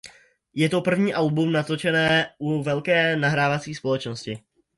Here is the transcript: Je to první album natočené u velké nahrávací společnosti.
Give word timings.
Je 0.53 0.69
to 0.69 0.81
první 0.81 1.13
album 1.13 1.51
natočené 1.51 2.33
u 2.39 2.63
velké 2.63 3.15
nahrávací 3.15 3.75
společnosti. 3.75 4.39